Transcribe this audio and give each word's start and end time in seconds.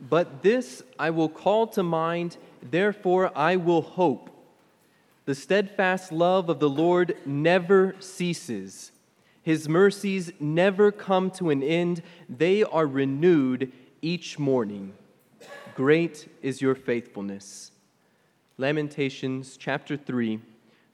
But 0.00 0.42
this 0.42 0.82
I 0.98 1.10
will 1.10 1.28
call 1.28 1.66
to 1.68 1.82
mind, 1.82 2.38
therefore 2.62 3.30
I 3.36 3.56
will 3.56 3.82
hope. 3.82 4.30
The 5.26 5.34
steadfast 5.34 6.10
love 6.10 6.48
of 6.48 6.58
the 6.58 6.70
Lord 6.70 7.16
never 7.26 7.94
ceases. 8.00 8.92
His 9.42 9.68
mercies 9.68 10.32
never 10.40 10.90
come 10.90 11.30
to 11.32 11.50
an 11.50 11.62
end, 11.62 12.02
they 12.28 12.62
are 12.62 12.86
renewed 12.86 13.72
each 14.02 14.38
morning. 14.38 14.94
Great 15.74 16.28
is 16.42 16.60
your 16.60 16.74
faithfulness. 16.74 17.70
Lamentations 18.58 19.56
chapter 19.56 19.96
3, 19.96 20.40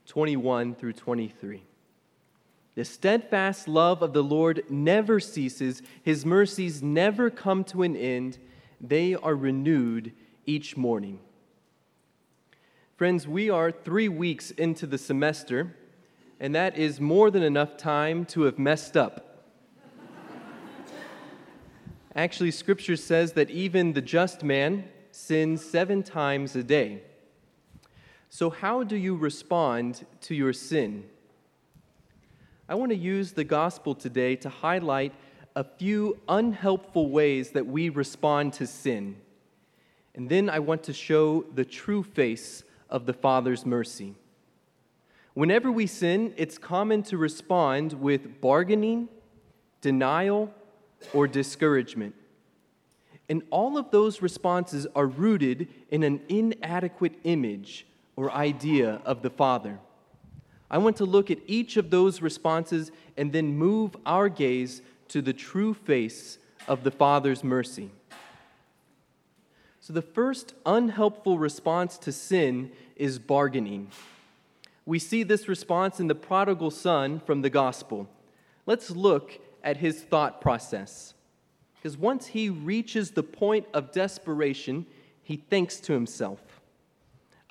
21 0.07 0.75
through 0.75 0.93
23. 0.93 1.63
The 2.77 2.85
steadfast 2.85 3.67
love 3.67 4.03
of 4.03 4.13
the 4.13 4.23
Lord 4.23 4.65
never 4.69 5.19
ceases, 5.19 5.83
his 6.03 6.27
mercies 6.27 6.83
never 6.83 7.31
come 7.31 7.65
to 7.65 7.83
an 7.83 7.97
end, 7.97 8.39
they 8.81 9.15
are 9.15 9.35
renewed 9.35 10.13
each 10.45 10.77
morning. 10.77 11.19
Friends, 12.97 13.29
we 13.29 13.51
are 13.51 13.71
three 13.71 14.09
weeks 14.09 14.51
into 14.53 14.87
the 14.87 14.99
semester, 14.99 15.77
and 16.41 16.55
that 16.55 16.79
is 16.79 17.01
more 17.01 17.31
than 17.31 17.43
enough 17.43 17.77
time 17.77 18.25
to 18.27 18.43
have 18.43 18.59
messed 18.59 18.97
up. 18.97 19.45
Actually, 22.15 22.51
Scripture 22.51 22.97
says 22.97 23.33
that 23.33 23.51
even 23.51 23.93
the 23.93 24.01
just 24.01 24.43
man 24.43 24.89
sins 25.11 25.63
seven 25.63 26.03
times 26.03 26.57
a 26.57 26.63
day. 26.63 27.03
So, 28.31 28.49
how 28.49 28.83
do 28.83 28.97
you 28.97 29.15
respond 29.15 30.07
to 30.23 30.35
your 30.35 30.55
sin? 30.55 31.05
I 32.69 32.75
want 32.75 32.91
to 32.91 32.97
use 32.97 33.33
the 33.33 33.45
gospel 33.45 33.95
today 33.95 34.37
to 34.37 34.49
highlight 34.49 35.13
a 35.57 35.65
few 35.65 36.19
unhelpful 36.29 37.09
ways 37.09 37.51
that 37.53 37.67
we 37.67 37.89
respond 37.89 38.53
to 38.53 38.67
sin. 38.67 39.17
And 40.15 40.29
then 40.29 40.51
I 40.51 40.59
want 40.59 40.83
to 40.85 40.93
show 40.93 41.47
the 41.55 41.65
true 41.65 42.03
face 42.03 42.63
of 42.91 43.07
the 43.07 43.15
Father's 43.15 43.65
mercy. 43.65 44.15
Whenever 45.33 45.73
we 45.73 45.87
sin, 45.87 46.35
it's 46.37 46.59
common 46.59 47.03
to 47.05 47.17
respond 47.17 47.95
with 47.95 48.41
bargaining, 48.43 49.09
denial, 49.81 50.53
or 51.15 51.27
discouragement. 51.27 52.15
And 53.29 53.43
all 53.51 53.79
of 53.79 53.91
those 53.91 54.21
responses 54.21 54.87
are 54.95 55.07
rooted 55.07 55.69
in 55.91 56.03
an 56.03 56.21
inadequate 56.29 57.15
image 57.25 57.87
or 58.15 58.31
idea 58.31 59.01
of 59.07 59.23
the 59.23 59.31
Father. 59.31 59.79
I 60.71 60.79
want 60.79 60.97
to 60.97 61.05
look 61.05 61.31
at 61.31 61.39
each 61.47 61.77
of 61.77 61.91
those 61.91 62.21
responses 62.21 62.91
and 63.17 63.33
then 63.33 63.57
move 63.57 63.97
our 64.05 64.29
gaze 64.29 64.83
to 65.09 65.23
the 65.23 65.33
true 65.33 65.75
face 65.75 66.39
of 66.69 66.85
the 66.85 66.91
Father's 66.91 67.45
mercy. 67.45 67.91
So, 69.81 69.93
the 69.93 70.03
first 70.03 70.55
unhelpful 70.65 71.39
response 71.39 71.97
to 71.99 72.13
sin 72.13 72.73
is 72.97 73.19
bargaining. 73.19 73.89
We 74.85 74.99
see 74.99 75.23
this 75.23 75.49
response 75.49 76.01
in 76.01 76.09
the 76.09 76.15
prodigal 76.15 76.71
son 76.71 77.21
from 77.21 77.43
the 77.43 77.51
gospel. 77.51 78.09
Let's 78.67 78.91
look 78.91 79.39
at 79.63 79.77
his 79.77 80.03
thought 80.03 80.41
process. 80.41 81.15
Because 81.75 81.97
once 81.97 82.27
he 82.27 82.51
reaches 82.51 83.13
the 83.13 83.23
point 83.23 83.67
of 83.73 83.93
desperation, 83.93 84.87
he 85.23 85.37
thinks 85.37 85.79
to 85.81 85.93
himself, 85.93 86.41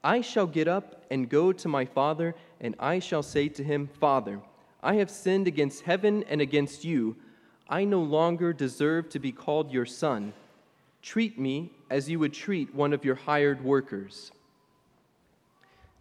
I 0.04 0.22
shall 0.22 0.48
get 0.48 0.68
up 0.68 1.06
and 1.10 1.30
go 1.30 1.52
to 1.52 1.68
my 1.68 1.86
father, 1.86 2.36
and 2.60 2.76
I 2.80 3.00
shall 3.00 3.24
say 3.24 3.48
to 3.50 3.64
him, 3.64 3.88
Father, 3.88 4.40
I 4.84 4.96
have 4.96 5.10
sinned 5.10 5.48
against 5.48 5.84
heaven 5.84 6.24
and 6.30 6.42
against 6.42 6.86
you. 6.86 7.16
I 7.68 7.84
no 7.84 8.02
longer 8.02 8.54
deserve 8.54 9.10
to 9.10 9.20
be 9.20 9.32
called 9.32 9.72
your 9.72 9.86
son. 9.86 10.34
Treat 11.02 11.40
me 11.40 11.72
as 11.90 12.10
you 12.10 12.20
would 12.20 12.34
treat 12.34 12.74
one 12.74 12.94
of 12.94 13.06
your 13.06 13.16
hired 13.16 13.64
workers. 13.64 14.32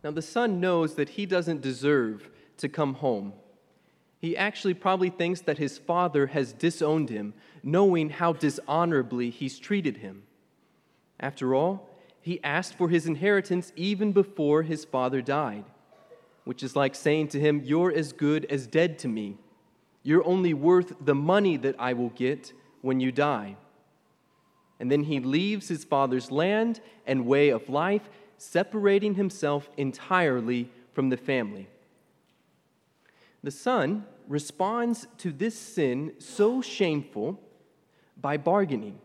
Now, 0.02 0.10
the 0.10 0.22
son 0.22 0.60
knows 0.60 0.94
that 0.96 1.10
he 1.10 1.24
doesn't 1.24 1.62
deserve 1.62 2.28
to 2.58 2.68
come 2.68 2.94
home. 2.94 3.32
He 4.20 4.36
actually 4.36 4.74
probably 4.74 5.10
thinks 5.10 5.40
that 5.42 5.58
his 5.58 5.78
father 5.78 6.28
has 6.28 6.52
disowned 6.52 7.10
him, 7.10 7.34
knowing 7.62 8.10
how 8.10 8.34
dishonorably 8.34 9.30
he's 9.30 9.58
treated 9.58 9.98
him. 9.98 10.22
After 11.20 11.54
all, 11.54 11.88
he 12.20 12.42
asked 12.42 12.74
for 12.74 12.88
his 12.88 13.06
inheritance 13.06 13.72
even 13.76 14.12
before 14.12 14.62
his 14.62 14.84
father 14.84 15.20
died, 15.20 15.64
which 16.44 16.62
is 16.62 16.74
like 16.74 16.94
saying 16.94 17.28
to 17.28 17.40
him, 17.40 17.62
You're 17.64 17.92
as 17.92 18.12
good 18.12 18.46
as 18.46 18.66
dead 18.66 18.98
to 19.00 19.08
me. 19.08 19.36
You're 20.04 20.24
only 20.24 20.54
worth 20.54 20.94
the 21.00 21.14
money 21.16 21.56
that 21.56 21.74
I 21.78 21.94
will 21.94 22.10
get 22.10 22.52
when 22.80 23.00
you 23.00 23.10
die. 23.10 23.56
And 24.78 24.92
then 24.92 25.02
he 25.02 25.18
leaves 25.18 25.66
his 25.66 25.82
father's 25.82 26.30
land 26.30 26.80
and 27.06 27.26
way 27.26 27.48
of 27.48 27.68
life, 27.68 28.08
separating 28.38 29.16
himself 29.16 29.68
entirely 29.76 30.70
from 30.92 31.08
the 31.08 31.16
family. 31.16 31.66
The 33.42 33.50
son 33.50 34.06
responds 34.28 35.08
to 35.18 35.32
this 35.32 35.58
sin 35.58 36.12
so 36.18 36.62
shameful 36.62 37.40
by 38.20 38.36
bargaining 38.36 39.00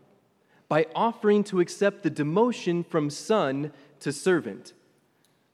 by 0.70 0.86
offering 0.94 1.42
to 1.42 1.58
accept 1.58 2.04
the 2.04 2.10
demotion 2.10 2.86
from 2.86 3.10
son 3.10 3.72
to 3.98 4.12
servant. 4.12 4.72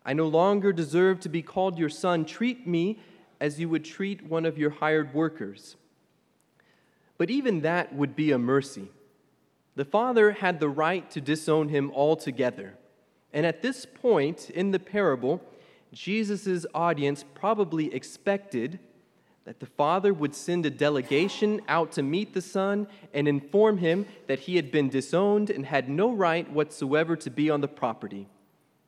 I 0.04 0.12
no 0.12 0.28
longer 0.28 0.74
deserve 0.74 1.20
to 1.20 1.30
be 1.30 1.40
called 1.40 1.78
your 1.78 1.88
son. 1.88 2.26
Treat 2.26 2.66
me 2.66 2.98
as 3.40 3.60
you 3.60 3.68
would 3.68 3.84
treat 3.84 4.26
one 4.26 4.44
of 4.44 4.58
your 4.58 4.70
hired 4.70 5.14
workers. 5.14 5.76
But 7.18 7.30
even 7.30 7.62
that 7.62 7.94
would 7.94 8.14
be 8.14 8.32
a 8.32 8.38
mercy. 8.38 8.88
The 9.74 9.84
father 9.84 10.32
had 10.32 10.60
the 10.60 10.68
right 10.68 11.10
to 11.10 11.20
disown 11.20 11.68
him 11.68 11.90
altogether. 11.94 12.74
And 13.32 13.44
at 13.44 13.62
this 13.62 13.84
point 13.84 14.50
in 14.50 14.70
the 14.70 14.78
parable, 14.78 15.42
Jesus' 15.92 16.66
audience 16.74 17.24
probably 17.34 17.94
expected 17.94 18.78
that 19.44 19.60
the 19.60 19.66
father 19.66 20.12
would 20.12 20.34
send 20.34 20.66
a 20.66 20.70
delegation 20.70 21.60
out 21.68 21.92
to 21.92 22.02
meet 22.02 22.34
the 22.34 22.42
son 22.42 22.88
and 23.14 23.28
inform 23.28 23.78
him 23.78 24.04
that 24.26 24.40
he 24.40 24.56
had 24.56 24.72
been 24.72 24.88
disowned 24.88 25.50
and 25.50 25.64
had 25.64 25.88
no 25.88 26.12
right 26.12 26.50
whatsoever 26.50 27.14
to 27.16 27.30
be 27.30 27.48
on 27.48 27.60
the 27.60 27.68
property. 27.68 28.26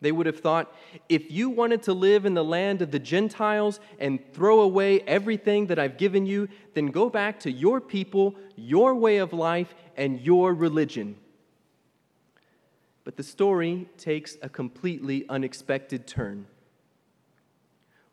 They 0.00 0.12
would 0.12 0.26
have 0.26 0.38
thought, 0.38 0.72
if 1.08 1.30
you 1.30 1.50
wanted 1.50 1.82
to 1.84 1.92
live 1.92 2.24
in 2.24 2.34
the 2.34 2.44
land 2.44 2.82
of 2.82 2.92
the 2.92 3.00
Gentiles 3.00 3.80
and 3.98 4.20
throw 4.32 4.60
away 4.60 5.00
everything 5.00 5.66
that 5.66 5.78
I've 5.78 5.98
given 5.98 6.24
you, 6.24 6.48
then 6.74 6.86
go 6.86 7.10
back 7.10 7.40
to 7.40 7.50
your 7.50 7.80
people, 7.80 8.36
your 8.54 8.94
way 8.94 9.18
of 9.18 9.32
life, 9.32 9.74
and 9.96 10.20
your 10.20 10.54
religion. 10.54 11.16
But 13.02 13.16
the 13.16 13.24
story 13.24 13.88
takes 13.96 14.36
a 14.40 14.48
completely 14.48 15.24
unexpected 15.28 16.06
turn. 16.06 16.46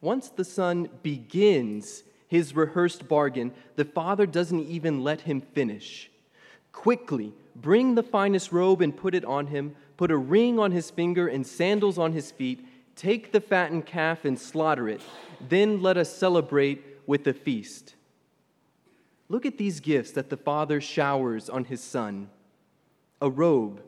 Once 0.02 0.30
the 0.30 0.46
son 0.46 0.90
begins 1.04 2.04
his 2.28 2.56
rehearsed 2.56 3.08
bargain, 3.08 3.54
the 3.76 3.86
father 3.86 4.26
doesn't 4.26 4.68
even 4.68 5.04
let 5.04 5.22
him 5.22 5.42
finish. 5.42 6.10
Quickly, 6.72 7.34
bring 7.56 7.96
the 7.96 8.04
finest 8.04 8.52
robe 8.52 8.82
and 8.82 8.96
put 8.96 9.14
it 9.14 9.26
on 9.26 9.48
him, 9.48 9.76
put 9.98 10.12
a 10.12 10.18
ring 10.18 10.60
on 10.60 10.72
his 10.72 10.90
finger 10.92 11.28
and 11.28 11.46
sandals 11.46 11.98
on 11.98 12.14
his 12.14 12.32
feet, 12.32 12.66
take 12.96 13.32
the 13.32 13.42
fattened 13.42 13.86
calf 13.86 14.26
and 14.26 14.40
slaughter 14.40 14.90
it. 14.90 15.02
Then 15.48 15.82
let 15.82 15.98
us 15.98 16.16
celebrate 16.16 16.84
with 17.06 17.28
a 17.28 17.34
feast. 17.34 17.96
Look 19.28 19.46
at 19.46 19.58
these 19.58 19.80
gifts 19.80 20.12
that 20.12 20.30
the 20.30 20.38
father 20.38 20.80
showers 20.80 21.50
on 21.50 21.66
his 21.66 21.82
son 21.82 22.30
a 23.22 23.30
robe. 23.30 23.82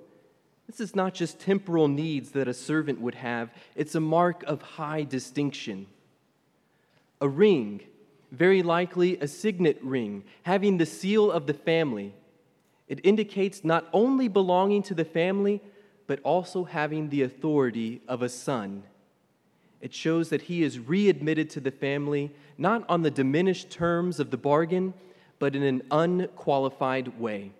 This 0.68 0.80
is 0.80 0.96
not 0.96 1.14
just 1.14 1.40
temporal 1.40 1.88
needs 1.88 2.32
that 2.32 2.48
a 2.48 2.54
servant 2.54 3.00
would 3.02 3.16
have, 3.16 3.52
it's 3.76 3.94
a 3.94 4.00
mark 4.00 4.44
of 4.44 4.62
high 4.62 5.04
distinction. 5.04 5.88
A 7.22 7.28
ring 7.28 7.82
very 8.32 8.62
likely 8.62 9.18
a 9.20 9.28
signet 9.28 9.80
ring 9.82 10.24
having 10.44 10.78
the 10.78 10.86
seal 10.86 11.32
of 11.32 11.48
the 11.48 11.54
family. 11.54 12.14
It 12.88 13.02
indicates 13.04 13.64
not 13.64 13.88
only 13.94 14.28
belonging 14.28 14.84
to 14.84 14.94
the 14.94 15.06
family, 15.06 15.62
but 16.08 16.20
also 16.24 16.64
having 16.64 17.10
the 17.10 17.22
authority 17.22 18.02
of 18.08 18.22
a 18.22 18.30
son. 18.30 18.84
It 19.82 19.94
shows 19.94 20.30
that 20.30 20.44
he 20.44 20.64
is 20.64 20.80
readmitted 20.80 21.50
to 21.52 21.60
the 21.60 21.72
family, 21.72 22.32
not 22.58 22.84
on 22.90 23.04
the 23.04 23.12
diminished 23.12 23.70
terms 23.70 24.20
of 24.20 24.32
the 24.32 24.38
bargain, 24.38 24.94
but 25.38 25.56
in 25.56 25.62
an 25.62 25.84
unqualified 25.92 27.20
way. 27.20 27.52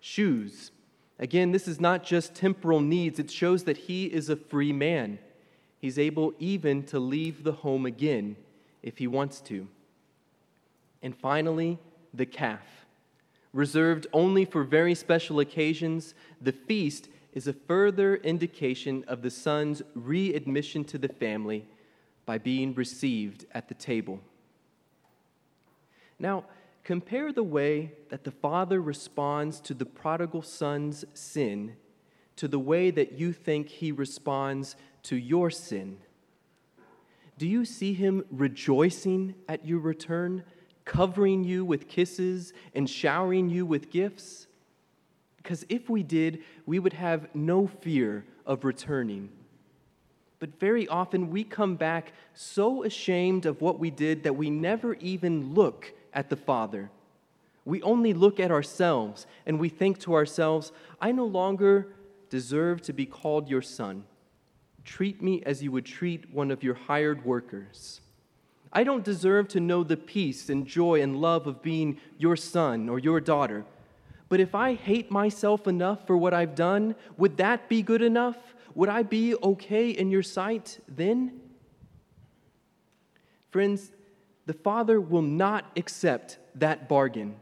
Shoes. 0.00 0.70
Again, 1.18 1.52
this 1.52 1.66
is 1.66 1.80
not 1.80 2.04
just 2.04 2.34
temporal 2.34 2.80
needs, 2.80 3.18
it 3.18 3.30
shows 3.30 3.64
that 3.64 3.76
he 3.76 4.06
is 4.06 4.28
a 4.28 4.36
free 4.36 4.72
man. 4.72 5.18
He's 5.80 5.98
able 5.98 6.32
even 6.38 6.84
to 6.84 6.98
leave 6.98 7.42
the 7.42 7.52
home 7.52 7.84
again 7.84 8.36
if 8.82 8.98
he 8.98 9.06
wants 9.06 9.40
to. 9.42 9.68
And 11.02 11.14
finally, 11.14 11.78
the 12.14 12.26
calf. 12.26 12.85
Reserved 13.56 14.06
only 14.12 14.44
for 14.44 14.64
very 14.64 14.94
special 14.94 15.40
occasions, 15.40 16.12
the 16.42 16.52
feast 16.52 17.08
is 17.32 17.46
a 17.46 17.54
further 17.54 18.16
indication 18.16 19.02
of 19.08 19.22
the 19.22 19.30
son's 19.30 19.80
readmission 19.94 20.84
to 20.84 20.98
the 20.98 21.08
family 21.08 21.64
by 22.26 22.36
being 22.36 22.74
received 22.74 23.46
at 23.52 23.68
the 23.68 23.74
table. 23.74 24.20
Now, 26.18 26.44
compare 26.84 27.32
the 27.32 27.42
way 27.42 27.92
that 28.10 28.24
the 28.24 28.30
Father 28.30 28.78
responds 28.78 29.58
to 29.60 29.72
the 29.72 29.86
prodigal 29.86 30.42
son's 30.42 31.06
sin 31.14 31.76
to 32.36 32.48
the 32.48 32.58
way 32.58 32.90
that 32.90 33.12
you 33.12 33.32
think 33.32 33.70
he 33.70 33.90
responds 33.90 34.76
to 35.04 35.16
your 35.16 35.50
sin. 35.50 35.96
Do 37.38 37.46
you 37.46 37.64
see 37.64 37.94
him 37.94 38.22
rejoicing 38.30 39.34
at 39.48 39.64
your 39.64 39.78
return, 39.78 40.44
covering 40.86 41.44
you 41.44 41.66
with 41.66 41.88
kisses 41.88 42.54
and 42.74 42.88
showering 42.88 43.50
you 43.50 43.66
with 43.66 43.90
gifts? 43.90 44.46
Because 45.36 45.66
if 45.68 45.90
we 45.90 46.02
did, 46.02 46.42
we 46.64 46.78
would 46.78 46.94
have 46.94 47.28
no 47.34 47.66
fear 47.66 48.24
of 48.46 48.64
returning. 48.64 49.28
But 50.38 50.58
very 50.58 50.88
often 50.88 51.30
we 51.30 51.44
come 51.44 51.76
back 51.76 52.12
so 52.34 52.82
ashamed 52.82 53.46
of 53.46 53.60
what 53.60 53.78
we 53.78 53.90
did 53.90 54.22
that 54.22 54.36
we 54.36 54.50
never 54.50 54.94
even 54.94 55.54
look 55.54 55.92
at 56.12 56.30
the 56.30 56.36
Father. 56.36 56.90
We 57.64 57.82
only 57.82 58.14
look 58.14 58.38
at 58.38 58.50
ourselves 58.50 59.26
and 59.44 59.58
we 59.58 59.68
think 59.68 59.98
to 60.00 60.14
ourselves, 60.14 60.72
I 61.00 61.12
no 61.12 61.26
longer 61.26 61.88
deserve 62.30 62.82
to 62.82 62.92
be 62.92 63.06
called 63.06 63.48
your 63.48 63.62
son. 63.62 64.04
Treat 64.84 65.22
me 65.22 65.42
as 65.44 65.62
you 65.62 65.72
would 65.72 65.84
treat 65.84 66.32
one 66.32 66.50
of 66.50 66.62
your 66.62 66.74
hired 66.74 67.24
workers. 67.24 68.00
I 68.72 68.84
don't 68.84 69.04
deserve 69.04 69.48
to 69.48 69.60
know 69.60 69.84
the 69.84 69.96
peace 69.96 70.48
and 70.48 70.66
joy 70.66 71.00
and 71.00 71.20
love 71.20 71.46
of 71.46 71.62
being 71.62 71.98
your 72.18 72.36
son 72.36 72.88
or 72.88 72.98
your 72.98 73.20
daughter. 73.20 73.64
But 74.28 74.40
if 74.40 74.54
I 74.54 74.74
hate 74.74 75.10
myself 75.10 75.66
enough 75.66 76.06
for 76.06 76.16
what 76.16 76.34
I've 76.34 76.54
done, 76.54 76.96
would 77.16 77.36
that 77.36 77.68
be 77.68 77.82
good 77.82 78.02
enough? 78.02 78.36
Would 78.74 78.88
I 78.88 79.02
be 79.02 79.34
okay 79.36 79.90
in 79.90 80.10
your 80.10 80.22
sight 80.22 80.80
then? 80.88 81.40
Friends, 83.50 83.92
the 84.46 84.52
Father 84.52 85.00
will 85.00 85.22
not 85.22 85.64
accept 85.76 86.38
that 86.54 86.88
bargain. 86.88 87.36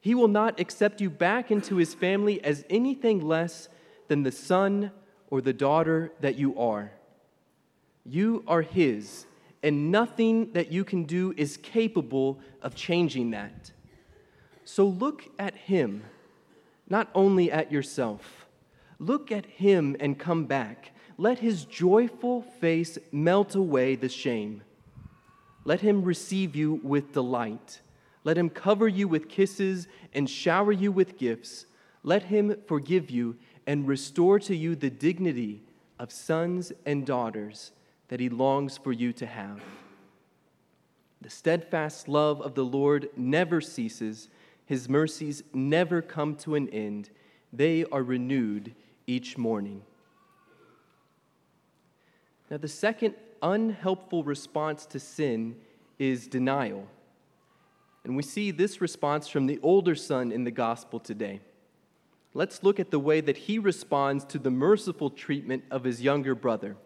He 0.00 0.14
will 0.14 0.28
not 0.28 0.60
accept 0.60 1.00
you 1.00 1.10
back 1.10 1.50
into 1.50 1.76
his 1.76 1.94
family 1.94 2.42
as 2.44 2.64
anything 2.68 3.20
less 3.20 3.68
than 4.08 4.22
the 4.22 4.32
son 4.32 4.92
or 5.30 5.40
the 5.40 5.52
daughter 5.52 6.12
that 6.20 6.36
you 6.36 6.58
are. 6.58 6.92
You 8.04 8.44
are 8.46 8.62
his, 8.62 9.26
and 9.62 9.90
nothing 9.90 10.52
that 10.52 10.72
you 10.72 10.84
can 10.84 11.04
do 11.04 11.34
is 11.36 11.56
capable 11.56 12.38
of 12.62 12.74
changing 12.74 13.30
that. 13.30 13.70
So 14.64 14.86
look 14.86 15.24
at 15.38 15.56
him, 15.56 16.04
not 16.88 17.08
only 17.14 17.50
at 17.50 17.72
yourself. 17.72 18.46
Look 18.98 19.30
at 19.30 19.46
him 19.46 19.96
and 20.00 20.18
come 20.18 20.44
back. 20.44 20.92
Let 21.18 21.38
his 21.38 21.64
joyful 21.64 22.42
face 22.42 22.98
melt 23.12 23.54
away 23.54 23.94
the 23.94 24.08
shame. 24.08 24.62
Let 25.64 25.80
him 25.80 26.04
receive 26.04 26.54
you 26.54 26.80
with 26.82 27.12
delight. 27.12 27.80
Let 28.24 28.36
him 28.36 28.50
cover 28.50 28.88
you 28.88 29.08
with 29.08 29.28
kisses 29.28 29.88
and 30.12 30.28
shower 30.28 30.72
you 30.72 30.92
with 30.92 31.18
gifts. 31.18 31.66
Let 32.02 32.24
him 32.24 32.56
forgive 32.66 33.10
you 33.10 33.36
and 33.66 33.88
restore 33.88 34.38
to 34.40 34.54
you 34.54 34.76
the 34.76 34.90
dignity 34.90 35.62
of 35.98 36.12
sons 36.12 36.72
and 36.84 37.06
daughters 37.06 37.72
that 38.08 38.20
he 38.20 38.28
longs 38.28 38.78
for 38.78 38.92
you 38.92 39.12
to 39.14 39.26
have. 39.26 39.60
The 41.20 41.30
steadfast 41.30 42.08
love 42.08 42.40
of 42.40 42.54
the 42.54 42.64
Lord 42.64 43.08
never 43.16 43.60
ceases, 43.60 44.28
his 44.64 44.88
mercies 44.88 45.42
never 45.52 46.02
come 46.02 46.36
to 46.36 46.54
an 46.54 46.68
end. 46.68 47.10
They 47.52 47.84
are 47.86 48.02
renewed 48.02 48.74
each 49.06 49.38
morning. 49.38 49.82
Now, 52.50 52.58
the 52.58 52.68
second 52.68 53.14
unhelpful 53.42 54.24
response 54.24 54.86
to 54.86 55.00
sin 55.00 55.56
is 55.98 56.26
denial. 56.26 56.86
And 58.04 58.16
we 58.16 58.22
see 58.22 58.50
this 58.50 58.80
response 58.80 59.26
from 59.26 59.46
the 59.46 59.58
older 59.62 59.94
son 59.94 60.30
in 60.30 60.44
the 60.44 60.50
gospel 60.50 61.00
today 61.00 61.40
let's 62.36 62.62
look 62.62 62.78
at 62.78 62.90
the 62.90 62.98
way 62.98 63.22
that 63.22 63.38
he 63.38 63.58
responds 63.58 64.22
to 64.26 64.38
the 64.38 64.50
merciful 64.50 65.08
treatment 65.08 65.64
of 65.70 65.84
his 65.84 66.02
younger 66.02 66.34
brother. 66.34 66.76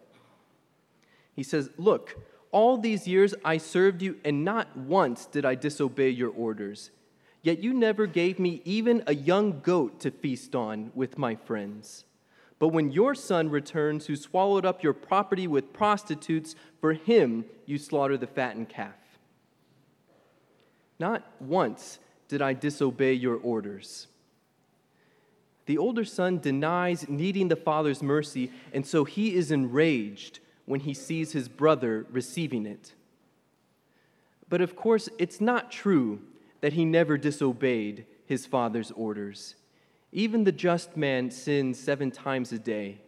He 1.35 1.43
says, 1.43 1.69
Look, 1.77 2.17
all 2.51 2.77
these 2.77 3.07
years 3.07 3.33
I 3.45 3.57
served 3.57 4.01
you, 4.01 4.17
and 4.25 4.43
not 4.43 4.75
once 4.75 5.25
did 5.25 5.45
I 5.45 5.55
disobey 5.55 6.09
your 6.09 6.31
orders. 6.31 6.91
Yet 7.41 7.63
you 7.63 7.73
never 7.73 8.05
gave 8.05 8.37
me 8.37 8.61
even 8.65 9.03
a 9.07 9.15
young 9.15 9.61
goat 9.61 9.99
to 10.01 10.11
feast 10.11 10.53
on 10.53 10.91
with 10.93 11.17
my 11.17 11.35
friends. 11.35 12.05
But 12.59 12.67
when 12.67 12.91
your 12.91 13.15
son 13.15 13.49
returns, 13.49 14.05
who 14.05 14.15
swallowed 14.15 14.65
up 14.65 14.83
your 14.83 14.93
property 14.93 15.47
with 15.47 15.73
prostitutes, 15.73 16.55
for 16.79 16.93
him 16.93 17.45
you 17.65 17.79
slaughter 17.79 18.17
the 18.17 18.27
fattened 18.27 18.69
calf. 18.69 18.93
Not 20.99 21.23
once 21.39 21.97
did 22.27 22.39
I 22.39 22.53
disobey 22.53 23.13
your 23.13 23.37
orders. 23.37 24.05
The 25.65 25.79
older 25.79 26.05
son 26.05 26.37
denies 26.37 27.09
needing 27.09 27.47
the 27.47 27.55
father's 27.55 28.03
mercy, 28.03 28.51
and 28.71 28.85
so 28.85 29.05
he 29.05 29.33
is 29.33 29.51
enraged 29.51 30.40
when 30.65 30.81
he 30.81 30.93
sees 30.93 31.31
his 31.31 31.49
brother 31.49 32.05
receiving 32.11 32.65
it. 32.65 32.93
But 34.49 34.61
of 34.61 34.75
course, 34.75 35.09
it's 35.17 35.41
not 35.41 35.71
true 35.71 36.21
that 36.61 36.73
he 36.73 36.85
never 36.85 37.17
disobeyed 37.17 38.05
his 38.25 38.45
father's 38.45 38.91
orders. 38.91 39.55
Even 40.11 40.43
the 40.43 40.51
just 40.51 40.95
man 40.97 41.31
sins 41.31 41.79
seven 41.79 42.11
times 42.11 42.51
a 42.51 42.59
day. 42.59 42.99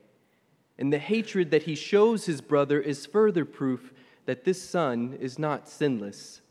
And 0.78 0.92
the 0.92 1.00
hatred 1.00 1.52
that 1.52 1.64
he 1.64 1.76
shows 1.76 2.26
his 2.26 2.42
brother 2.42 2.80
is 2.80 3.06
further 3.06 3.46
proof 3.46 3.94
that 4.26 4.46
this 4.46 4.62
son 4.62 5.18
is 5.20 5.38
not 5.38 5.68
sinless. 5.68 6.42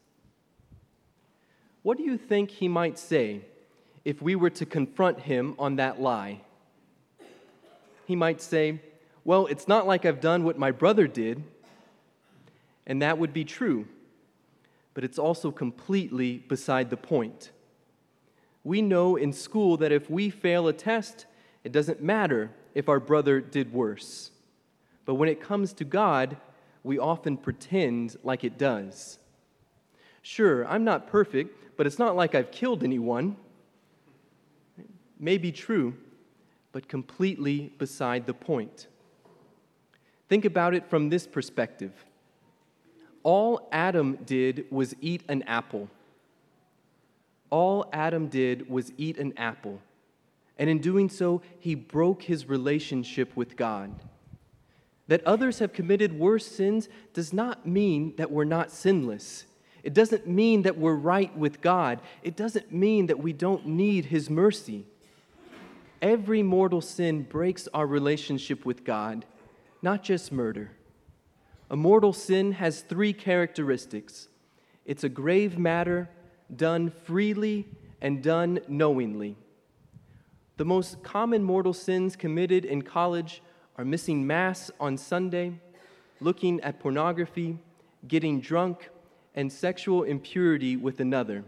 What 1.82 1.98
do 1.98 2.04
you 2.04 2.16
think 2.16 2.50
he 2.50 2.68
might 2.68 2.98
say 2.98 3.42
if 4.04 4.20
we 4.20 4.34
were 4.34 4.50
to 4.50 4.66
confront 4.66 5.20
him 5.20 5.54
on 5.58 5.76
that 5.76 6.00
lie. 6.00 6.40
He 8.06 8.16
might 8.16 8.40
say, 8.40 8.80
Well, 9.24 9.46
it's 9.46 9.68
not 9.68 9.86
like 9.86 10.04
I've 10.04 10.20
done 10.20 10.44
what 10.44 10.58
my 10.58 10.70
brother 10.70 11.06
did. 11.06 11.42
And 12.86 13.00
that 13.02 13.18
would 13.18 13.32
be 13.32 13.44
true, 13.44 13.86
but 14.94 15.04
it's 15.04 15.18
also 15.18 15.50
completely 15.50 16.38
beside 16.38 16.90
the 16.90 16.96
point. 16.96 17.52
We 18.64 18.82
know 18.82 19.16
in 19.16 19.32
school 19.32 19.76
that 19.78 19.92
if 19.92 20.10
we 20.10 20.30
fail 20.30 20.68
a 20.68 20.72
test, 20.72 21.26
it 21.64 21.72
doesn't 21.72 22.02
matter 22.02 22.50
if 22.74 22.88
our 22.88 23.00
brother 23.00 23.40
did 23.40 23.72
worse. 23.72 24.30
But 25.04 25.14
when 25.14 25.28
it 25.28 25.40
comes 25.40 25.72
to 25.74 25.84
God, 25.84 26.36
we 26.82 26.98
often 26.98 27.36
pretend 27.36 28.16
like 28.24 28.44
it 28.44 28.58
does. 28.58 29.18
Sure, 30.22 30.66
I'm 30.66 30.84
not 30.84 31.06
perfect, 31.06 31.76
but 31.76 31.86
it's 31.86 31.98
not 31.98 32.16
like 32.16 32.34
I've 32.34 32.50
killed 32.50 32.82
anyone 32.82 33.36
It 34.78 34.86
may 35.18 35.38
be 35.38 35.52
true, 35.52 35.94
but 36.72 36.88
completely 36.88 37.72
beside 37.78 38.26
the 38.26 38.34
point. 38.34 38.86
Think 40.32 40.46
about 40.46 40.72
it 40.72 40.88
from 40.88 41.10
this 41.10 41.26
perspective. 41.26 41.92
All 43.22 43.68
Adam 43.70 44.16
did 44.24 44.64
was 44.70 44.94
eat 45.02 45.22
an 45.28 45.42
apple. 45.42 45.90
All 47.50 47.84
Adam 47.92 48.28
did 48.28 48.66
was 48.70 48.94
eat 48.96 49.18
an 49.18 49.34
apple. 49.36 49.78
And 50.58 50.70
in 50.70 50.78
doing 50.78 51.10
so, 51.10 51.42
he 51.58 51.74
broke 51.74 52.22
his 52.22 52.48
relationship 52.48 53.36
with 53.36 53.58
God. 53.58 53.92
That 55.06 55.22
others 55.26 55.58
have 55.58 55.74
committed 55.74 56.18
worse 56.18 56.46
sins 56.46 56.88
does 57.12 57.34
not 57.34 57.66
mean 57.66 58.16
that 58.16 58.30
we're 58.30 58.44
not 58.44 58.70
sinless. 58.70 59.44
It 59.82 59.92
doesn't 59.92 60.26
mean 60.26 60.62
that 60.62 60.78
we're 60.78 60.94
right 60.94 61.36
with 61.36 61.60
God. 61.60 62.00
It 62.22 62.36
doesn't 62.36 62.72
mean 62.72 63.08
that 63.08 63.18
we 63.18 63.34
don't 63.34 63.66
need 63.66 64.06
his 64.06 64.30
mercy. 64.30 64.86
Every 66.00 66.42
mortal 66.42 66.80
sin 66.80 67.20
breaks 67.24 67.68
our 67.74 67.86
relationship 67.86 68.64
with 68.64 68.82
God, 68.82 69.26
not 69.82 70.02
just 70.02 70.32
murder. 70.32 70.70
A 71.68 71.76
mortal 71.76 72.12
sin 72.12 72.52
has 72.52 72.82
three 72.82 73.12
characteristics 73.12 74.28
it's 74.84 75.04
a 75.04 75.08
grave 75.08 75.58
matter, 75.58 76.08
done 76.54 76.90
freely, 77.04 77.68
and 78.00 78.20
done 78.20 78.58
knowingly. 78.66 79.36
The 80.56 80.64
most 80.64 81.02
common 81.04 81.44
mortal 81.44 81.72
sins 81.72 82.16
committed 82.16 82.64
in 82.64 82.82
college 82.82 83.42
are 83.76 83.84
missing 83.84 84.26
Mass 84.26 84.70
on 84.80 84.96
Sunday, 84.98 85.52
looking 86.20 86.60
at 86.62 86.80
pornography, 86.80 87.58
getting 88.08 88.40
drunk, 88.40 88.90
and 89.34 89.52
sexual 89.52 90.02
impurity 90.02 90.76
with 90.76 91.00
another. 91.00 91.44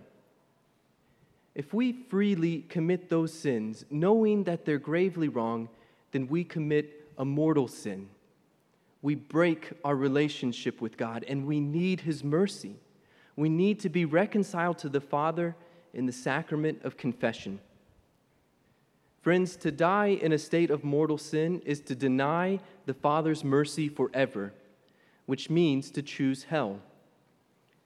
If 1.54 1.74
we 1.74 1.92
freely 1.92 2.62
commit 2.68 3.10
those 3.10 3.32
sins, 3.32 3.84
knowing 3.90 4.44
that 4.44 4.64
they're 4.64 4.78
gravely 4.78 5.28
wrong, 5.28 5.68
then 6.12 6.28
we 6.28 6.44
commit 6.44 7.10
a 7.18 7.24
mortal 7.24 7.68
sin. 7.68 8.08
We 9.04 9.16
break 9.16 9.70
our 9.84 9.94
relationship 9.94 10.80
with 10.80 10.96
God, 10.96 11.26
and 11.28 11.46
we 11.46 11.60
need 11.60 12.00
His 12.00 12.24
mercy. 12.24 12.76
We 13.36 13.50
need 13.50 13.78
to 13.80 13.90
be 13.90 14.06
reconciled 14.06 14.78
to 14.78 14.88
the 14.88 15.02
Father 15.02 15.54
in 15.92 16.06
the 16.06 16.12
sacrament 16.12 16.80
of 16.84 16.96
confession. 16.96 17.60
Friends, 19.20 19.56
to 19.56 19.70
die 19.70 20.18
in 20.22 20.32
a 20.32 20.38
state 20.38 20.70
of 20.70 20.84
mortal 20.84 21.18
sin 21.18 21.60
is 21.66 21.80
to 21.82 21.94
deny 21.94 22.60
the 22.86 22.94
Father's 22.94 23.44
mercy 23.44 23.90
forever, 23.90 24.54
which 25.26 25.50
means 25.50 25.90
to 25.90 26.00
choose 26.00 26.44
hell. 26.44 26.80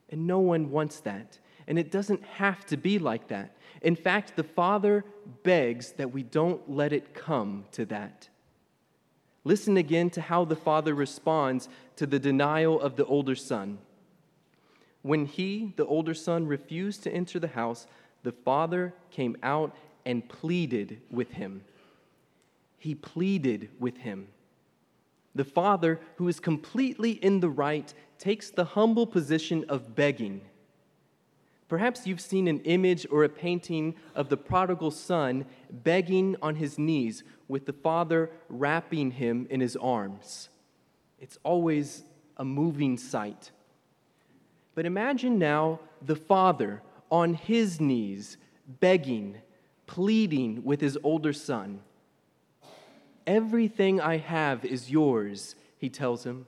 And 0.09 0.25
no 0.25 0.39
one 0.39 0.71
wants 0.71 1.01
that. 1.01 1.37
And 1.67 1.77
it 1.77 1.91
doesn't 1.91 2.23
have 2.23 2.65
to 2.67 2.77
be 2.77 2.97
like 2.97 3.27
that. 3.27 3.57
In 3.81 3.97
fact, 3.97 4.37
the 4.37 4.43
Father 4.45 5.03
begs 5.43 5.91
that 5.97 6.13
we 6.13 6.23
don't 6.23 6.69
let 6.69 6.93
it 6.93 7.13
come 7.13 7.65
to 7.73 7.83
that. 7.87 8.29
Listen 9.49 9.77
again 9.77 10.11
to 10.11 10.21
how 10.21 10.45
the 10.45 10.55
Father 10.55 10.93
responds 10.93 11.69
to 11.95 12.05
the 12.05 12.19
denial 12.19 12.79
of 12.79 12.97
the 12.97 13.05
older 13.05 13.33
son. 13.33 13.79
When 15.01 15.25
he, 15.25 15.73
the 15.75 15.87
older 15.87 16.13
son, 16.13 16.45
refused 16.45 17.01
to 17.01 17.11
enter 17.11 17.39
the 17.39 17.47
house, 17.47 17.87
the 18.21 18.31
Father 18.31 18.93
came 19.09 19.35
out 19.41 19.75
and 20.05 20.29
pleaded 20.29 21.01
with 21.09 21.31
him. 21.31 21.63
He 22.77 22.93
pleaded 22.93 23.69
with 23.79 23.97
him. 23.97 24.27
The 25.33 25.45
Father, 25.45 25.99
who 26.17 26.27
is 26.27 26.39
completely 26.39 27.13
in 27.13 27.39
the 27.39 27.49
right, 27.49 27.91
takes 28.19 28.51
the 28.51 28.65
humble 28.65 29.07
position 29.07 29.65
of 29.67 29.95
begging. 29.95 30.41
Perhaps 31.69 32.07
you've 32.07 32.19
seen 32.19 32.47
an 32.47 32.59
image 32.61 33.05
or 33.11 33.23
a 33.23 33.29
painting 33.29 33.95
of 34.15 34.27
the 34.27 34.37
prodigal 34.37 34.89
son 34.89 35.45
begging 35.69 36.35
on 36.41 36.55
his 36.55 36.79
knees 36.79 37.23
with 37.47 37.67
the 37.67 37.73
father 37.73 38.31
wrapping 38.49 39.11
him 39.11 39.45
in 39.51 39.61
his 39.61 39.75
arms. 39.77 40.49
It's 41.19 41.37
always 41.43 42.03
a 42.37 42.43
moving 42.43 42.97
sight. 42.97 43.51
But 44.73 44.87
imagine 44.87 45.37
now 45.37 45.79
the 46.01 46.15
father 46.15 46.81
on 47.11 47.35
his 47.35 47.79
knees 47.79 48.37
begging, 48.79 49.37
pleading 49.85 50.63
with 50.63 50.81
his 50.81 50.97
older 51.03 51.33
son. 51.33 51.81
Everything 53.27 54.01
I 54.01 54.17
have 54.17 54.65
is 54.65 54.89
yours, 54.89 55.55
he 55.77 55.89
tells 55.89 56.25
him. 56.25 56.47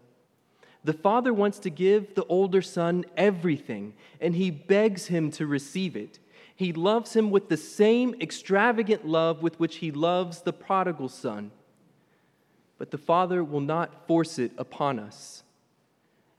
The 0.83 0.93
father 0.93 1.33
wants 1.33 1.59
to 1.59 1.69
give 1.69 2.15
the 2.15 2.25
older 2.25 2.61
son 2.61 3.05
everything, 3.15 3.93
and 4.19 4.35
he 4.35 4.49
begs 4.49 5.07
him 5.07 5.29
to 5.31 5.45
receive 5.45 5.95
it. 5.95 6.19
He 6.55 6.73
loves 6.73 7.15
him 7.15 7.29
with 7.29 7.49
the 7.49 7.57
same 7.57 8.15
extravagant 8.19 9.05
love 9.05 9.43
with 9.43 9.59
which 9.59 9.77
he 9.77 9.91
loves 9.91 10.41
the 10.41 10.53
prodigal 10.53 11.09
son. 11.09 11.51
But 12.77 12.91
the 12.91 12.97
father 12.97 13.43
will 13.43 13.61
not 13.61 14.07
force 14.07 14.39
it 14.39 14.51
upon 14.57 14.97
us. 14.97 15.43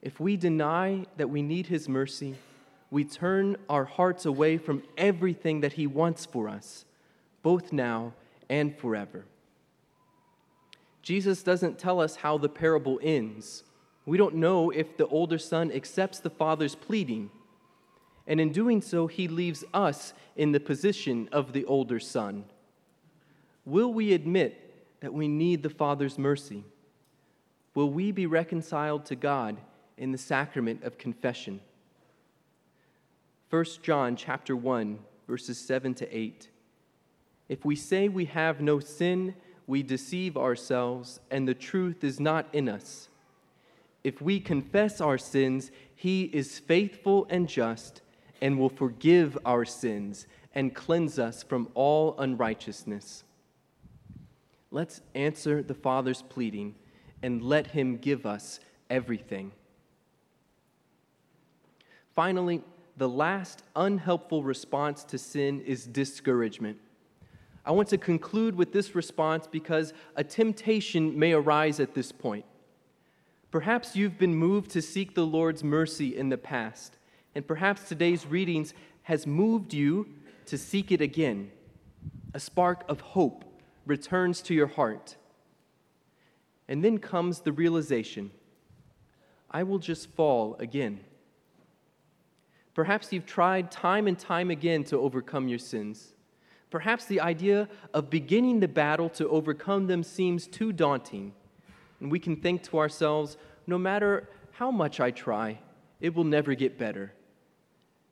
If 0.01 0.19
we 0.19 0.37
deny 0.37 1.07
that 1.17 1.31
we 1.31 1.43
need 1.43 1.67
his 1.67 1.89
mercy, 1.89 2.35
we 2.91 3.05
turn 3.05 3.57
our 3.69 3.85
hearts 3.85 4.27
away 4.27 4.59
from 4.59 4.83
everything 4.99 5.61
that 5.61 5.75
he 5.75 5.87
wants 5.87 6.27
for 6.27 6.49
us, 6.49 6.85
both 7.43 7.73
now 7.73 8.13
and 8.51 8.77
forever. 8.77 9.25
Jesus 11.01 11.43
doesn't 11.43 11.79
tell 11.79 12.01
us 12.01 12.17
how 12.17 12.39
the 12.39 12.49
parable 12.49 12.99
ends 13.03 13.63
we 14.05 14.19
don't 14.19 14.35
know 14.35 14.71
if 14.71 14.97
the 14.97 15.07
older 15.07 15.39
son 15.39 15.71
accepts 15.71 16.19
the 16.19 16.31
father's 16.31 16.75
pleading. 16.75 17.31
And 18.27 18.41
in 18.41 18.53
doing 18.53 18.83
so, 18.83 19.07
he 19.07 19.29
leaves 19.29 19.65
us 19.73 20.13
in 20.37 20.53
the 20.53 20.61
position 20.61 21.29
of 21.33 21.53
the 21.53 21.65
older 21.67 22.01
son. 22.01 22.45
Will 23.65 23.93
we 23.93 24.13
admit 24.13 24.59
that 25.01 25.15
we 25.15 25.29
need 25.29 25.63
the 25.63 25.71
father's 25.71 26.19
mercy? 26.19 26.65
Will 27.75 27.91
we 27.91 28.11
be 28.13 28.27
reconciled 28.27 29.05
to 29.07 29.17
God 29.17 29.57
in 29.97 30.13
the 30.13 30.19
sacrament 30.19 30.83
of 30.83 30.99
confession? 30.99 31.61
1 33.51 33.65
John 33.83 34.17
chapter 34.17 34.57
1 34.57 34.99
verses 35.29 35.59
7 35.59 35.95
to 35.95 36.17
8. 36.17 36.49
If 37.49 37.65
we 37.65 37.77
say 37.77 38.09
we 38.09 38.25
have 38.27 38.61
no 38.61 38.81
sin, 38.81 39.35
we 39.67 39.83
deceive 39.83 40.37
ourselves 40.37 41.21
and 41.31 41.47
the 41.47 41.55
truth 41.55 42.03
is 42.03 42.19
not 42.19 42.47
in 42.53 42.69
us 42.69 43.09
if 44.05 44.21
we 44.21 44.41
confess 44.41 45.01
our 45.01 45.19
sins, 45.19 45.71
he 45.95 46.25
is 46.25 46.59
faithful 46.59 47.27
and 47.31 47.49
just 47.49 48.03
and 48.41 48.59
will 48.59 48.69
forgive 48.69 49.39
our 49.45 49.65
sins 49.65 50.27
and 50.55 50.75
cleanse 50.75 51.19
us 51.19 51.43
from 51.43 51.69
all 51.75 52.17
unrighteousness. 52.19 53.25
Let's 54.71 55.01
answer 55.15 55.63
the 55.63 55.75
Father's 55.75 56.23
pleading 56.23 56.75
and 57.23 57.43
let 57.43 57.69
him 57.69 57.99
give 57.99 58.27
us 58.27 58.59
everything. 58.91 59.53
Finally, 62.15 62.63
the 62.97 63.09
last 63.09 63.63
unhelpful 63.77 64.43
response 64.43 65.05
to 65.05 65.19
sin 65.19 65.61
is 65.61 65.87
discouragement. 65.87 66.79
I 67.65 67.71
want 67.71 67.89
to 67.89 67.99
conclude 67.99 68.57
with 68.57 68.73
this 68.73 68.95
response 68.95 69.47
because 69.47 69.93
a 70.17 70.25
temptation 70.25 71.17
may 71.17 71.33
arise 71.33 71.79
at 71.79 71.95
this 71.95 72.11
point. 72.11 72.45
Perhaps 73.53 73.95
you've 73.95 74.19
been 74.19 74.35
moved 74.35 74.71
to 74.71 74.81
seek 74.81 75.15
the 75.15 75.27
Lord's 75.27 75.63
mercy 75.63 76.17
in 76.17 76.31
the 76.31 76.39
past, 76.39 76.97
and 77.35 77.47
perhaps 77.47 77.87
today's 77.87 78.27
readings 78.27 78.73
has 79.03 79.27
moved 79.27 79.75
you 79.75 80.09
to 80.47 80.57
seek 80.57 80.91
it 80.91 81.03
again. 81.03 81.51
A 82.33 82.41
spark 82.41 82.83
of 82.89 83.03
hope 83.03 83.45
returns 83.85 84.41
to 84.43 84.55
your 84.55 84.69
heart. 84.69 85.17
And 86.67 86.83
then 86.83 86.97
comes 86.97 87.41
the 87.41 87.53
realization 87.53 88.31
I 89.51 89.65
will 89.65 89.79
just 89.79 90.09
fall 90.13 90.57
again. 90.59 91.01
Perhaps 92.73 93.13
you've 93.13 93.27
tried 93.27 93.71
time 93.71 94.07
and 94.07 94.19
time 94.19 94.51
again 94.51 94.83
to 94.85 94.99
overcome 94.99 95.47
your 95.47 95.59
sins. 95.59 96.15
Perhaps 96.71 97.05
the 97.05 97.21
idea 97.21 97.69
of 97.93 98.09
beginning 98.09 98.61
the 98.61 98.69
battle 98.69 99.11
to 99.11 99.29
overcome 99.29 99.89
them 99.89 100.03
seems 100.03 100.47
too 100.47 100.73
daunting. 100.73 101.35
And 102.03 102.11
we 102.11 102.19
can 102.19 102.35
think 102.35 102.65
to 102.65 102.79
ourselves, 102.79 103.37
no 103.69 103.79
matter 103.79 104.29
how 104.51 104.73
much 104.73 104.99
I 104.99 105.13
try, 105.13 105.61
it 106.01 106.17
will 106.17 106.25
never 106.25 106.55
get 106.57 106.77
better. 106.77 107.13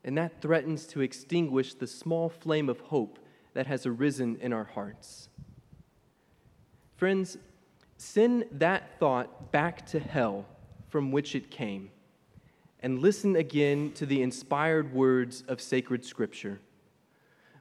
And 0.04 0.16
that 0.16 0.40
threatens 0.40 0.86
to 0.86 1.00
extinguish 1.00 1.74
the 1.74 1.88
small 1.88 2.28
flame 2.28 2.68
of 2.68 2.78
hope 2.78 3.18
that 3.52 3.66
has 3.66 3.86
arisen 3.86 4.38
in 4.40 4.52
our 4.52 4.62
hearts. 4.62 5.28
Friends, 6.94 7.36
send 7.96 8.44
that 8.52 8.96
thought 9.00 9.50
back 9.50 9.84
to 9.86 9.98
hell 9.98 10.46
from 10.88 11.10
which 11.10 11.34
it 11.34 11.50
came 11.50 11.90
and 12.78 13.00
listen 13.00 13.34
again 13.34 13.90
to 13.94 14.06
the 14.06 14.22
inspired 14.22 14.94
words 14.94 15.42
of 15.48 15.60
sacred 15.60 16.04
scripture. 16.04 16.60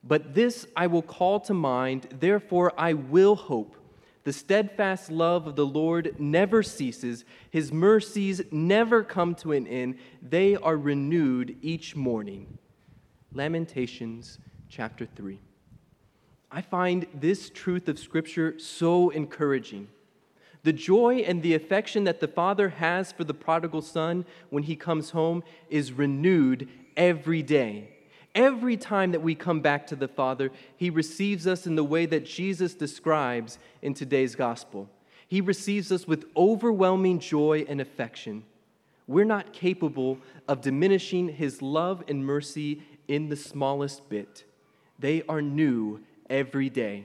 But 0.03 0.35
this 0.35 0.67
I 0.75 0.85
will 0.85 1.01
call 1.01 1.39
to 1.41 1.55
mind, 1.55 2.07
therefore 2.19 2.71
I 2.77 2.93
will 2.93 3.35
hope. 3.35 3.75
The 4.29 4.33
steadfast 4.33 5.09
love 5.09 5.47
of 5.47 5.55
the 5.55 5.65
Lord 5.65 6.19
never 6.19 6.61
ceases, 6.61 7.25
His 7.49 7.73
mercies 7.73 8.43
never 8.51 9.03
come 9.03 9.33
to 9.37 9.53
an 9.53 9.65
end. 9.65 9.97
They 10.21 10.55
are 10.55 10.77
renewed 10.77 11.57
each 11.63 11.95
morning. 11.95 12.59
Lamentations 13.33 14.37
chapter 14.69 15.07
3. 15.15 15.39
I 16.51 16.61
find 16.61 17.07
this 17.11 17.49
truth 17.49 17.87
of 17.87 17.97
Scripture 17.97 18.59
so 18.59 19.09
encouraging. 19.09 19.87
The 20.61 20.73
joy 20.73 21.23
and 21.25 21.41
the 21.41 21.55
affection 21.55 22.03
that 22.03 22.19
the 22.19 22.27
Father 22.27 22.69
has 22.69 23.11
for 23.11 23.23
the 23.23 23.33
prodigal 23.33 23.81
son 23.81 24.27
when 24.51 24.61
he 24.61 24.75
comes 24.75 25.09
home 25.09 25.43
is 25.71 25.91
renewed 25.91 26.69
every 26.95 27.41
day. 27.41 27.95
Every 28.39 28.77
time 28.77 29.11
that 29.11 29.21
we 29.21 29.35
come 29.35 29.59
back 29.59 29.85
to 29.87 29.97
the 29.97 30.07
Father, 30.07 30.49
He 30.77 30.89
receives 30.89 31.45
us 31.45 31.67
in 31.67 31.75
the 31.75 31.83
way 31.83 32.05
that 32.05 32.25
Jesus 32.25 32.73
describes 32.73 33.59
in 33.81 33.93
today's 33.93 34.33
gospel. 34.33 34.89
He 35.27 35.41
receives 35.41 35.91
us 35.91 36.07
with 36.07 36.23
overwhelming 36.37 37.19
joy 37.19 37.65
and 37.67 37.81
affection. 37.81 38.45
We're 39.07 39.25
not 39.25 39.51
capable 39.51 40.19
of 40.47 40.61
diminishing 40.61 41.27
His 41.27 41.61
love 41.61 42.01
and 42.07 42.25
mercy 42.25 42.81
in 43.09 43.27
the 43.27 43.35
smallest 43.35 44.07
bit. 44.07 44.45
They 44.97 45.21
are 45.27 45.41
new 45.41 45.99
every 46.29 46.69
day. 46.69 47.03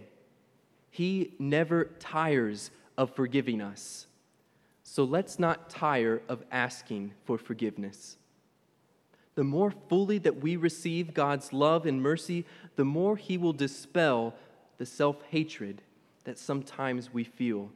He 0.92 1.32
never 1.40 1.86
tires 1.98 2.70
of 2.96 3.12
forgiving 3.16 3.60
us. 3.60 4.06
So 4.84 5.02
let's 5.02 5.40
not 5.40 5.68
tire 5.68 6.22
of 6.28 6.44
asking 6.52 7.10
for 7.24 7.38
forgiveness 7.38 8.18
the 9.34 9.44
more 9.44 9.72
fully 9.88 10.18
that 10.18 10.40
we 10.40 10.56
receive 10.56 11.14
God's 11.14 11.52
love 11.52 11.86
and 11.86 12.00
mercy, 12.00 12.44
the 12.76 12.84
more 12.84 13.16
He 13.16 13.36
will 13.36 13.52
dispel 13.52 14.34
the 14.78 14.86
self 14.86 15.22
hatred 15.30 15.82
that 16.24 16.38
sometimes 16.38 17.12
we 17.12 17.24
feel. 17.24 17.70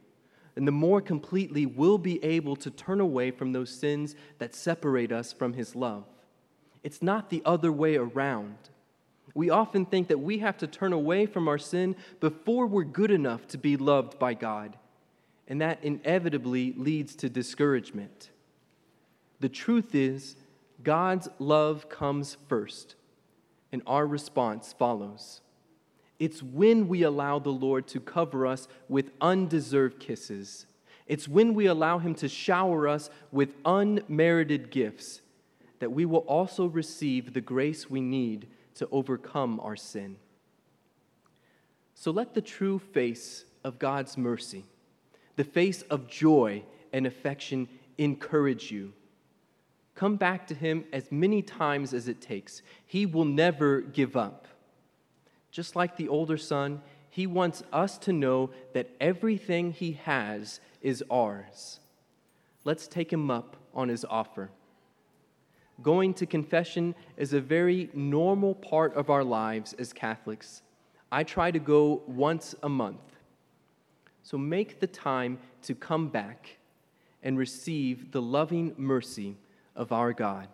And 0.55 0.67
the 0.67 0.71
more 0.71 1.01
completely 1.01 1.65
we'll 1.65 1.97
be 1.97 2.23
able 2.23 2.55
to 2.57 2.71
turn 2.71 2.99
away 2.99 3.31
from 3.31 3.53
those 3.53 3.69
sins 3.69 4.15
that 4.39 4.55
separate 4.55 5.11
us 5.11 5.31
from 5.31 5.53
His 5.53 5.75
love. 5.75 6.05
It's 6.83 7.01
not 7.01 7.29
the 7.29 7.41
other 7.45 7.71
way 7.71 7.95
around. 7.95 8.57
We 9.35 9.49
often 9.49 9.85
think 9.85 10.07
that 10.07 10.19
we 10.19 10.39
have 10.39 10.57
to 10.57 10.67
turn 10.67 10.91
away 10.91 11.25
from 11.25 11.47
our 11.47 11.57
sin 11.57 11.95
before 12.19 12.65
we're 12.65 12.83
good 12.83 13.11
enough 13.11 13.47
to 13.47 13.57
be 13.57 13.77
loved 13.77 14.17
by 14.17 14.33
God. 14.33 14.77
And 15.47 15.61
that 15.61 15.83
inevitably 15.83 16.73
leads 16.73 17.15
to 17.15 17.29
discouragement. 17.29 18.29
The 19.39 19.49
truth 19.49 19.95
is, 19.95 20.35
God's 20.83 21.27
love 21.39 21.89
comes 21.89 22.37
first, 22.47 22.95
and 23.71 23.81
our 23.85 24.05
response 24.05 24.73
follows. 24.77 25.41
It's 26.19 26.43
when 26.43 26.87
we 26.87 27.03
allow 27.03 27.39
the 27.39 27.49
Lord 27.49 27.87
to 27.87 27.99
cover 27.99 28.45
us 28.45 28.67
with 28.87 29.11
undeserved 29.21 29.99
kisses. 29.99 30.65
It's 31.07 31.27
when 31.27 31.53
we 31.53 31.65
allow 31.65 31.99
Him 31.99 32.13
to 32.15 32.27
shower 32.27 32.87
us 32.87 33.09
with 33.31 33.55
unmerited 33.65 34.69
gifts 34.69 35.21
that 35.79 35.91
we 35.91 36.05
will 36.05 36.19
also 36.19 36.65
receive 36.65 37.33
the 37.33 37.41
grace 37.41 37.89
we 37.89 38.01
need 38.01 38.47
to 38.75 38.87
overcome 38.91 39.59
our 39.61 39.75
sin. 39.75 40.17
So 41.95 42.11
let 42.11 42.33
the 42.33 42.41
true 42.41 42.79
face 42.79 43.45
of 43.63 43.79
God's 43.79 44.17
mercy, 44.17 44.65
the 45.35 45.43
face 45.43 45.81
of 45.83 46.07
joy 46.07 46.63
and 46.93 47.07
affection, 47.07 47.67
encourage 47.97 48.71
you. 48.71 48.93
Come 49.99 50.15
back 50.15 50.47
to 50.47 50.53
Him 50.53 50.85
as 50.93 51.11
many 51.11 51.41
times 51.41 51.93
as 51.93 52.07
it 52.07 52.21
takes. 52.21 52.61
He 52.85 53.05
will 53.05 53.25
never 53.25 53.81
give 53.81 54.15
up. 54.15 54.47
Just 55.51 55.75
like 55.75 55.97
the 55.97 56.07
older 56.07 56.37
son, 56.37 56.81
He 57.09 57.27
wants 57.27 57.63
us 57.73 57.97
to 57.97 58.13
know 58.13 58.51
that 58.71 58.91
everything 59.01 59.73
He 59.73 59.99
has 60.03 60.61
is 60.81 61.03
ours. 61.11 61.81
Let's 62.63 62.87
take 62.87 63.11
Him 63.11 63.29
up 63.29 63.57
on 63.73 63.89
His 63.89 64.05
offer. 64.09 64.51
Going 65.81 66.13
to 66.13 66.25
confession 66.25 66.95
is 67.17 67.33
a 67.33 67.41
very 67.41 67.89
normal 67.93 68.55
part 68.55 68.93
of 68.93 69.09
our 69.09 69.25
lives 69.25 69.73
as 69.73 69.91
Catholics. 69.91 70.61
I 71.11 71.25
try 71.25 71.51
to 71.51 71.59
go 71.59 72.03
once 72.07 72.55
a 72.63 72.69
month. 72.69 73.17
So 74.23 74.37
make 74.37 74.79
the 74.79 74.87
time 74.87 75.39
to 75.63 75.75
come 75.75 76.07
back 76.07 76.57
and 77.21 77.37
receive 77.37 78.13
the 78.13 78.21
loving 78.21 78.73
mercy 78.77 79.35
of 79.79 79.91
our 79.93 80.13
God. 80.13 80.49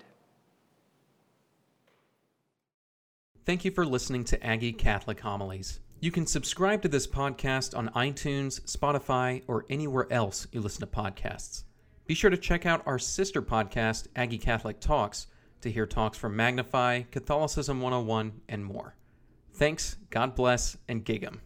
Thank 3.43 3.65
you 3.65 3.71
for 3.71 3.85
listening 3.85 4.23
to 4.25 4.43
Aggie 4.45 4.71
Catholic 4.71 5.19
Homilies. 5.19 5.79
You 5.99 6.11
can 6.11 6.27
subscribe 6.27 6.81
to 6.83 6.87
this 6.87 7.07
podcast 7.07 7.75
on 7.75 7.89
iTunes, 7.89 8.61
Spotify, 8.61 9.41
or 9.47 9.65
anywhere 9.69 10.07
else 10.11 10.47
you 10.51 10.61
listen 10.61 10.81
to 10.81 10.87
podcasts. 10.87 11.63
Be 12.05 12.13
sure 12.13 12.29
to 12.29 12.37
check 12.37 12.65
out 12.65 12.83
our 12.85 12.99
sister 12.99 13.41
podcast, 13.41 14.07
Aggie 14.15 14.37
Catholic 14.37 14.79
Talks, 14.79 15.27
to 15.61 15.71
hear 15.71 15.87
talks 15.87 16.17
from 16.17 16.35
Magnify, 16.35 17.03
Catholicism 17.09 17.81
101, 17.81 18.41
and 18.47 18.63
more. 18.63 18.95
Thanks, 19.53 19.97
God 20.11 20.35
bless, 20.35 20.77
and 20.87 21.03
gig 21.03 21.23
'em. 21.23 21.41